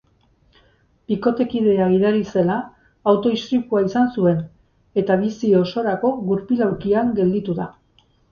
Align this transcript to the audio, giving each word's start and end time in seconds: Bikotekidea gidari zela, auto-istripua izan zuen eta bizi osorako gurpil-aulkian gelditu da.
Bikotekidea 1.11 1.89
gidari 1.89 2.23
zela, 2.37 2.55
auto-istripua 3.11 3.83
izan 3.89 4.09
zuen 4.21 4.41
eta 5.03 5.19
bizi 5.27 5.53
osorako 5.59 6.13
gurpil-aulkian 6.31 7.13
gelditu 7.21 7.59
da. 7.63 7.69